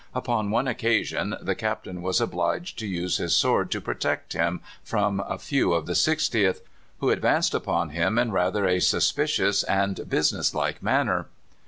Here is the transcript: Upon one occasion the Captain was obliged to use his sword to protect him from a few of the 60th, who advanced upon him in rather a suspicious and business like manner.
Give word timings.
Upon 0.15 0.49
one 0.49 0.67
occasion 0.67 1.35
the 1.39 1.53
Captain 1.53 2.01
was 2.01 2.19
obliged 2.19 2.79
to 2.79 2.87
use 2.87 3.17
his 3.17 3.35
sword 3.35 3.69
to 3.69 3.79
protect 3.79 4.33
him 4.33 4.61
from 4.83 5.19
a 5.19 5.37
few 5.37 5.73
of 5.73 5.85
the 5.85 5.93
60th, 5.93 6.61
who 7.01 7.11
advanced 7.11 7.53
upon 7.53 7.89
him 7.91 8.17
in 8.17 8.31
rather 8.31 8.65
a 8.65 8.79
suspicious 8.79 9.61
and 9.61 10.09
business 10.09 10.55
like 10.55 10.81
manner. 10.81 11.27